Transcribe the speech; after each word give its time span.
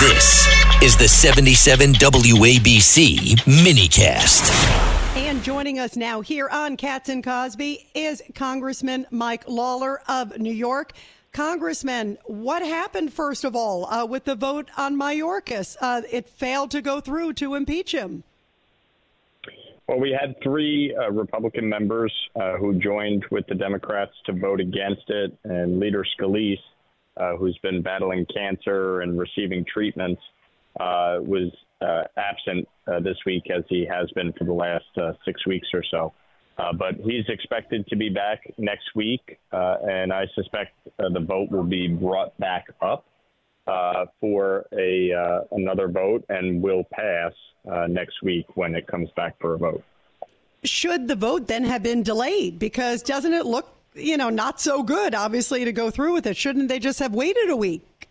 This 0.00 0.48
is 0.82 0.96
the 0.96 1.06
77 1.06 1.92
WABC 1.92 3.36
minicast. 3.44 4.48
And 5.14 5.44
joining 5.44 5.78
us 5.78 5.94
now 5.94 6.22
here 6.22 6.48
on 6.48 6.78
Cats 6.78 7.10
and 7.10 7.22
Cosby 7.22 7.86
is 7.94 8.22
Congressman 8.34 9.06
Mike 9.10 9.46
Lawler 9.46 10.00
of 10.08 10.38
New 10.38 10.54
York. 10.54 10.94
Congressman, 11.34 12.16
what 12.24 12.62
happened, 12.62 13.12
first 13.12 13.44
of 13.44 13.54
all, 13.54 13.84
uh, 13.92 14.06
with 14.06 14.24
the 14.24 14.34
vote 14.34 14.70
on 14.78 14.96
Mayorkas? 14.96 15.76
Uh, 15.82 16.00
it 16.10 16.26
failed 16.30 16.70
to 16.70 16.80
go 16.80 17.02
through 17.02 17.34
to 17.34 17.54
impeach 17.54 17.92
him. 17.92 18.22
Well, 19.86 20.00
we 20.00 20.16
had 20.18 20.34
three 20.42 20.96
uh, 20.98 21.10
Republican 21.10 21.68
members 21.68 22.14
uh, 22.36 22.56
who 22.56 22.78
joined 22.80 23.26
with 23.30 23.46
the 23.48 23.54
Democrats 23.54 24.12
to 24.24 24.32
vote 24.32 24.60
against 24.60 25.10
it, 25.10 25.36
and 25.44 25.78
Leader 25.78 26.06
Scalise, 26.18 26.56
uh, 27.16 27.36
who's 27.36 27.58
been 27.62 27.82
battling 27.82 28.26
cancer 28.34 29.00
and 29.00 29.18
receiving 29.18 29.64
treatments, 29.64 30.22
uh, 30.78 31.18
was 31.20 31.50
absent 32.16 32.68
this 33.02 33.16
week 33.24 33.44
as 33.50 33.64
he 33.68 33.86
has 33.86 34.10
been 34.12 34.32
for 34.34 34.44
the 34.44 34.52
last 34.52 34.84
six 35.24 35.46
weeks 35.46 35.68
or 35.72 35.82
so. 35.90 36.12
Uh, 36.60 36.72
but 36.72 36.94
he's 37.04 37.24
expected 37.28 37.86
to 37.86 37.96
be 37.96 38.10
back 38.10 38.42
next 38.58 38.94
week, 38.94 39.38
uh, 39.52 39.76
and 39.88 40.12
I 40.12 40.26
suspect 40.34 40.72
uh, 40.98 41.08
the 41.08 41.20
vote 41.20 41.50
will 41.50 41.64
be 41.64 41.88
brought 41.88 42.36
back 42.38 42.66
up 42.82 43.06
uh, 43.66 44.06
for 44.20 44.66
a 44.76 45.12
uh, 45.12 45.40
another 45.52 45.88
vote 45.88 46.24
and 46.28 46.60
will 46.60 46.84
pass 46.92 47.32
uh, 47.70 47.86
next 47.86 48.22
week 48.22 48.44
when 48.56 48.74
it 48.74 48.86
comes 48.86 49.08
back 49.16 49.36
for 49.40 49.54
a 49.54 49.58
vote. 49.58 49.82
Should 50.64 51.08
the 51.08 51.16
vote 51.16 51.46
then 51.46 51.64
have 51.64 51.82
been 51.82 52.02
delayed? 52.02 52.58
Because 52.58 53.02
doesn't 53.02 53.32
it 53.32 53.46
look, 53.46 53.74
you 53.94 54.16
know, 54.16 54.30
not 54.30 54.60
so 54.60 54.82
good, 54.82 55.14
obviously, 55.14 55.64
to 55.64 55.72
go 55.72 55.90
through 55.90 56.12
with 56.12 56.26
it? 56.26 56.36
Shouldn't 56.36 56.68
they 56.68 56.78
just 56.78 56.98
have 56.98 57.14
waited 57.14 57.50
a 57.50 57.56
week? 57.56 58.08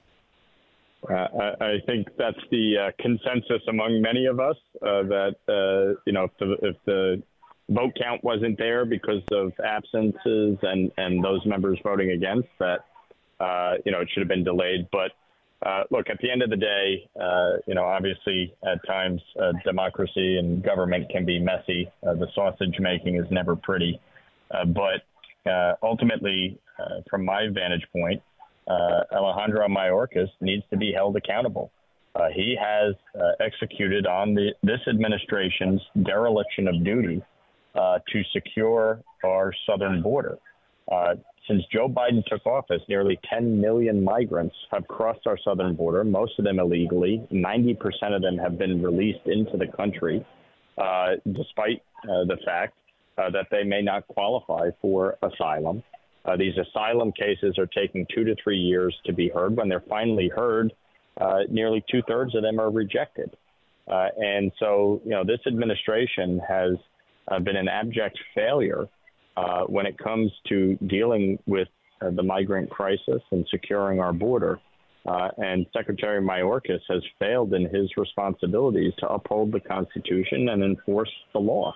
I, 1.09 1.53
I 1.61 1.77
think 1.85 2.07
that's 2.17 2.39
the 2.51 2.91
consensus 2.99 3.61
among 3.67 4.01
many 4.01 4.25
of 4.25 4.39
us 4.39 4.57
that 4.81 5.35
you 6.05 6.13
know 6.13 6.25
if 6.25 6.31
the, 6.39 6.57
if 6.61 6.75
the 6.85 7.23
vote 7.69 7.95
count 8.01 8.23
wasn't 8.23 8.57
there 8.57 8.85
because 8.85 9.21
of 9.31 9.53
absences 9.63 10.57
and, 10.61 10.91
and 10.97 11.23
those 11.23 11.45
members 11.45 11.79
voting 11.83 12.11
against 12.11 12.47
that, 12.59 12.85
uh, 13.39 13.75
you 13.85 13.91
know, 13.91 14.01
it 14.01 14.09
should 14.11 14.21
have 14.21 14.27
been 14.27 14.43
delayed. 14.43 14.87
But 14.91 15.11
uh, 15.65 15.83
look, 15.91 16.09
at 16.09 16.17
the 16.21 16.31
end 16.31 16.41
of 16.41 16.49
the 16.49 16.57
day, 16.57 17.09
uh, 17.19 17.57
you 17.67 17.75
know, 17.75 17.85
obviously 17.85 18.53
at 18.65 18.85
times 18.87 19.21
uh, 19.41 19.53
democracy 19.63 20.37
and 20.37 20.63
government 20.63 21.09
can 21.09 21.25
be 21.25 21.39
messy. 21.39 21.89
Uh, 22.05 22.15
the 22.15 22.27
sausage 22.33 22.75
making 22.79 23.15
is 23.15 23.25
never 23.29 23.55
pretty. 23.55 23.99
Uh, 25.45 25.73
ultimately, 25.83 26.59
from 27.09 27.25
my 27.25 27.47
vantage 27.53 27.85
point, 27.91 28.21
Alejandro 28.69 29.67
Mayorkas 29.67 30.29
needs 30.41 30.63
to 30.69 30.77
be 30.77 30.91
held 30.93 31.15
accountable. 31.15 31.71
he 32.33 32.57
has 32.59 32.95
executed 33.39 34.05
on 34.05 34.33
the, 34.33 34.53
this 34.63 34.79
administration's 34.87 35.81
dereliction 36.03 36.67
of 36.67 36.83
duty 36.83 37.21
uh, 37.75 37.99
to 38.11 38.21
secure 38.33 39.01
our 39.23 39.53
southern 39.67 40.01
border. 40.01 40.37
Uh, 40.91 41.15
since 41.47 41.61
Joe 41.71 41.87
Biden 41.87 42.25
took 42.25 42.45
office, 42.45 42.81
nearly 42.89 43.19
10 43.31 43.61
million 43.61 44.03
migrants 44.03 44.55
have 44.71 44.87
crossed 44.87 45.25
our 45.27 45.37
southern 45.43 45.75
border, 45.75 46.03
most 46.03 46.33
of 46.39 46.45
them 46.45 46.59
illegally. 46.59 47.25
90% 47.31 47.77
of 48.15 48.21
them 48.21 48.37
have 48.37 48.57
been 48.57 48.81
released 48.81 49.25
into 49.27 49.55
the 49.55 49.67
country, 49.67 50.25
uh, 50.77 51.11
despite 51.31 51.81
uh, 52.03 52.25
the 52.25 52.37
fact 52.43 52.73
uh, 53.19 53.29
that 53.31 53.47
they 53.51 53.63
may 53.63 53.81
not 53.81 54.07
qualify 54.07 54.69
for 54.81 55.17
asylum. 55.21 55.83
Uh, 56.25 56.37
these 56.37 56.53
asylum 56.57 57.11
cases 57.11 57.57
are 57.57 57.67
taking 57.67 58.05
two 58.13 58.23
to 58.23 58.35
three 58.43 58.57
years 58.57 58.95
to 59.05 59.13
be 59.13 59.29
heard. 59.29 59.55
When 59.57 59.67
they're 59.67 59.83
finally 59.89 60.29
heard, 60.33 60.71
nearly 61.49 61.83
two 61.91 62.01
thirds 62.07 62.35
of 62.35 62.43
them 62.43 62.59
are 62.59 62.69
rejected. 62.69 63.35
and 63.87 64.51
so, 64.59 65.01
you 65.03 65.11
know, 65.11 65.23
this 65.23 65.39
administration 65.47 66.39
has 66.47 66.75
uh, 67.29 67.39
been 67.39 67.55
an 67.55 67.67
abject 67.67 68.17
failure 68.33 68.87
uh, 69.37 69.63
when 69.63 69.85
it 69.85 69.97
comes 69.97 70.31
to 70.47 70.77
dealing 70.87 71.37
with 71.45 71.67
uh, 72.01 72.09
the 72.11 72.23
migrant 72.23 72.69
crisis 72.69 73.21
and 73.31 73.45
securing 73.49 73.99
our 73.99 74.13
border. 74.13 74.59
Uh, 75.05 75.29
and 75.37 75.65
Secretary 75.73 76.21
Mayorkas 76.21 76.81
has 76.89 77.01
failed 77.19 77.53
in 77.53 77.63
his 77.73 77.89
responsibilities 77.97 78.93
to 78.99 79.07
uphold 79.07 79.51
the 79.51 79.59
Constitution 79.59 80.49
and 80.49 80.63
enforce 80.63 81.11
the 81.33 81.39
law. 81.39 81.73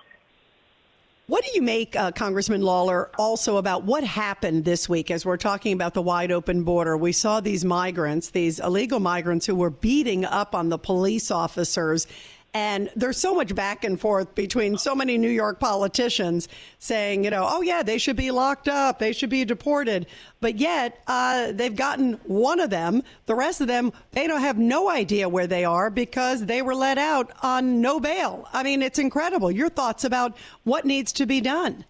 What 1.26 1.42
do 1.42 1.50
you 1.54 1.62
make, 1.62 1.96
uh, 1.96 2.12
Congressman 2.12 2.60
Lawler, 2.60 3.10
also 3.16 3.56
about 3.56 3.84
what 3.84 4.04
happened 4.04 4.66
this 4.66 4.90
week 4.90 5.10
as 5.10 5.24
we're 5.24 5.38
talking 5.38 5.72
about 5.72 5.94
the 5.94 6.02
wide 6.02 6.30
open 6.30 6.64
border? 6.64 6.98
We 6.98 7.12
saw 7.12 7.40
these 7.40 7.64
migrants, 7.64 8.28
these 8.28 8.60
illegal 8.60 9.00
migrants 9.00 9.46
who 9.46 9.54
were 9.54 9.70
beating 9.70 10.26
up 10.26 10.54
on 10.54 10.68
the 10.68 10.76
police 10.76 11.30
officers 11.30 12.06
and 12.54 12.88
there's 12.94 13.18
so 13.18 13.34
much 13.34 13.52
back 13.52 13.82
and 13.82 14.00
forth 14.00 14.32
between 14.36 14.78
so 14.78 14.94
many 14.94 15.18
New 15.18 15.28
York 15.28 15.58
politicians 15.58 16.48
saying, 16.78 17.24
you 17.24 17.30
know, 17.30 17.44
oh, 17.50 17.62
yeah, 17.62 17.82
they 17.82 17.98
should 17.98 18.14
be 18.14 18.30
locked 18.30 18.68
up, 18.68 19.00
they 19.00 19.12
should 19.12 19.28
be 19.28 19.44
deported. 19.44 20.06
But 20.40 20.56
yet, 20.56 21.02
uh, 21.08 21.50
they've 21.50 21.74
gotten 21.74 22.12
one 22.24 22.60
of 22.60 22.70
them. 22.70 23.02
The 23.26 23.34
rest 23.34 23.60
of 23.60 23.66
them, 23.66 23.92
they 24.12 24.28
don't 24.28 24.40
have 24.40 24.56
no 24.56 24.88
idea 24.88 25.28
where 25.28 25.48
they 25.48 25.64
are 25.64 25.90
because 25.90 26.46
they 26.46 26.62
were 26.62 26.76
let 26.76 26.96
out 26.96 27.32
on 27.42 27.80
no 27.80 27.98
bail. 27.98 28.48
I 28.52 28.62
mean, 28.62 28.82
it's 28.82 29.00
incredible. 29.00 29.50
Your 29.50 29.68
thoughts 29.68 30.04
about 30.04 30.36
what 30.62 30.84
needs 30.84 31.12
to 31.14 31.26
be 31.26 31.40
done? 31.40 31.84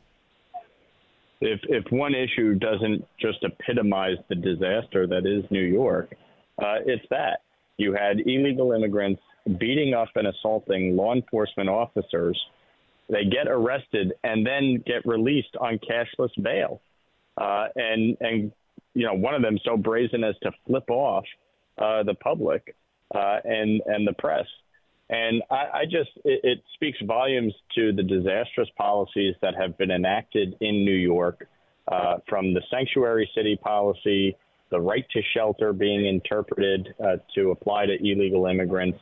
If, 1.43 1.61
if 1.65 1.85
one 1.93 2.15
issue 2.15 2.55
doesn't 2.55 3.07
just 3.21 3.45
epitomize 3.45 4.17
the 4.29 4.35
disaster 4.35 5.07
that 5.09 5.27
is 5.27 5.45
New 5.51 5.61
York, 5.61 6.17
uh, 6.59 6.77
it's 6.87 7.05
that. 7.11 7.43
You 7.77 7.93
had 7.93 8.21
illegal 8.21 8.73
immigrants 8.73 9.21
beating 9.59 9.95
up 9.95 10.09
and 10.15 10.27
assaulting 10.27 10.97
law 10.97 11.15
enforcement 11.15 11.69
officers. 11.69 12.41
They 13.09 13.25
get 13.25 13.49
arrested 13.49 14.15
and 14.25 14.47
then 14.47 14.83
get 14.87 15.05
released 15.05 15.57
on 15.61 15.79
cashless 15.79 16.31
bail. 16.43 16.81
Uh, 17.37 17.67
and 17.75 18.17
and 18.21 18.53
you 18.95 19.05
know 19.07 19.15
one 19.15 19.35
of 19.35 19.43
them 19.43 19.59
so 19.65 19.77
brazen 19.77 20.23
as 20.25 20.37
to 20.43 20.53
flip 20.67 20.89
off 20.89 21.25
uh, 21.79 22.03
the 22.05 22.15
public 22.15 22.77
uh, 23.15 23.39
and 23.45 23.83
and 23.87 24.07
the 24.07 24.13
press. 24.15 24.47
And 25.11 25.43
I, 25.51 25.55
I 25.81 25.85
just 25.85 26.11
it, 26.25 26.41
it, 26.45 26.63
speaks 26.75 26.99
volumes 27.07 27.53
to 27.75 27.93
the 27.93 28.03
disastrous 28.03 28.69
policies 28.77 29.35
that 29.43 29.55
have 29.55 29.77
been 29.77 29.91
enacted 29.91 30.57
in 30.61 30.85
New 30.85 30.95
York, 30.95 31.47
uh, 31.89 32.17
from 32.27 32.55
the 32.55 32.63
sanctuary 32.71 33.29
city 33.35 33.57
policy, 33.63 34.35
the 34.71 34.81
right 34.81 35.05
to 35.13 35.21
shelter 35.35 35.73
being 35.75 36.07
interpreted 36.07 36.89
uh, 37.05 37.17
to 37.35 37.51
apply 37.51 37.87
to 37.87 37.97
illegal 38.01 38.47
immigrants, 38.47 38.99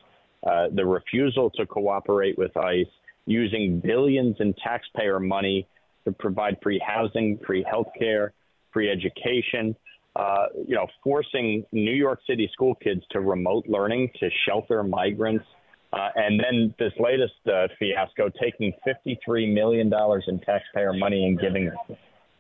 uh, 0.47 0.67
the 0.75 0.85
refusal 0.85 1.51
to 1.51 1.67
cooperate 1.67 2.37
with 2.39 2.57
ICE, 2.57 2.87
using 3.27 3.81
billions 3.81 4.37
in 4.41 4.55
taxpayer 4.55 5.21
money 5.21 5.67
to 6.05 6.13
provide 6.13 6.57
free 6.63 6.83
housing, 6.85 7.39
free 7.47 7.65
health 7.69 7.87
care, 7.99 8.33
free 8.73 8.91
education, 8.91 9.77
uh, 10.17 10.47
you 10.67 10.75
know, 10.75 10.87
forcing 11.03 11.65
New 11.73 11.95
York 11.95 12.21
City 12.27 12.51
school 12.53 12.75
kids 12.77 13.03
to 13.11 13.21
remote 13.21 13.65
learning, 13.69 14.11
to 14.21 14.29
shelter 14.47 14.83
migrants, 14.83 15.45
uh, 15.93 16.09
and 16.17 16.41
then 16.41 16.75
this 16.79 16.93
latest 16.99 17.35
uh, 17.47 17.69
fiasco, 17.79 18.31
taking 18.41 18.73
$53 18.87 19.53
million 19.53 19.93
in 20.27 20.41
taxpayer 20.41 20.93
money 20.93 21.27
and 21.27 21.39
giving, 21.39 21.71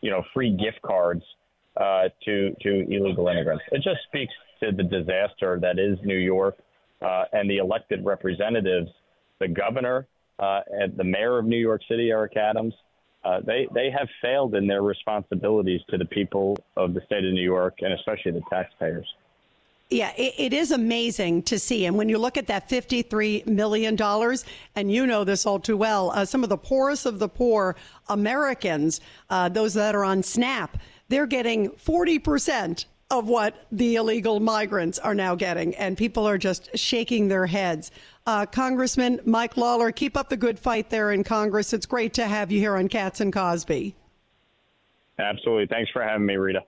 you 0.00 0.10
know, 0.10 0.22
free 0.34 0.50
gift 0.56 0.80
cards 0.82 1.22
uh, 1.76 2.08
to 2.24 2.54
to 2.60 2.84
illegal 2.90 3.28
immigrants. 3.28 3.64
It 3.72 3.82
just 3.82 4.00
speaks 4.08 4.32
to 4.60 4.72
the 4.72 4.82
disaster 4.82 5.58
that 5.60 5.78
is 5.78 5.98
New 6.04 6.18
York 6.18 6.58
uh, 7.02 7.24
and 7.32 7.50
the 7.50 7.58
elected 7.58 8.04
representatives, 8.04 8.90
the 9.40 9.48
governor 9.48 10.06
uh, 10.38 10.60
and 10.70 10.96
the 10.96 11.04
mayor 11.04 11.38
of 11.38 11.46
New 11.46 11.58
York 11.58 11.82
City, 11.88 12.10
Eric 12.10 12.36
Adams, 12.36 12.74
uh, 13.24 13.40
they 13.46 13.68
they 13.72 13.88
have 13.90 14.08
failed 14.20 14.54
in 14.54 14.66
their 14.66 14.82
responsibilities 14.82 15.80
to 15.88 15.96
the 15.96 16.04
people 16.06 16.56
of 16.76 16.92
the 16.92 17.00
state 17.06 17.24
of 17.24 17.32
New 17.32 17.42
York 17.42 17.78
and 17.80 17.92
especially 17.92 18.32
the 18.32 18.42
taxpayers. 18.50 19.06
Yeah, 19.90 20.12
it, 20.16 20.34
it 20.38 20.52
is 20.54 20.70
amazing 20.70 21.42
to 21.44 21.58
see. 21.58 21.84
And 21.84 21.96
when 21.96 22.08
you 22.08 22.16
look 22.16 22.38
at 22.38 22.46
that 22.46 22.66
$53 22.68 23.46
million, 23.46 23.98
and 24.74 24.90
you 24.90 25.06
know 25.06 25.22
this 25.22 25.44
all 25.44 25.60
too 25.60 25.76
well, 25.76 26.10
uh, 26.12 26.24
some 26.24 26.42
of 26.42 26.48
the 26.48 26.56
poorest 26.56 27.04
of 27.04 27.18
the 27.18 27.28
poor 27.28 27.76
Americans, 28.08 29.02
uh, 29.28 29.50
those 29.50 29.74
that 29.74 29.94
are 29.94 30.04
on 30.04 30.22
SNAP, 30.22 30.78
they're 31.08 31.26
getting 31.26 31.68
40% 31.68 32.86
of 33.12 33.28
what 33.28 33.66
the 33.70 33.96
illegal 33.96 34.40
migrants 34.40 34.98
are 34.98 35.14
now 35.14 35.34
getting, 35.34 35.74
and 35.76 35.98
people 35.98 36.26
are 36.26 36.38
just 36.38 36.70
shaking 36.76 37.28
their 37.28 37.44
heads. 37.44 37.92
Uh, 38.26 38.46
Congressman 38.46 39.20
Mike 39.26 39.58
Lawler, 39.58 39.92
keep 39.92 40.16
up 40.16 40.30
the 40.30 40.36
good 40.36 40.58
fight 40.58 40.88
there 40.88 41.12
in 41.12 41.22
Congress. 41.22 41.74
It's 41.74 41.84
great 41.84 42.14
to 42.14 42.24
have 42.24 42.50
you 42.50 42.58
here 42.58 42.74
on 42.74 42.88
Cats 42.88 43.20
and 43.20 43.30
Cosby. 43.30 43.94
Absolutely. 45.18 45.66
Thanks 45.66 45.90
for 45.92 46.02
having 46.02 46.24
me, 46.24 46.36
Rita. 46.36 46.64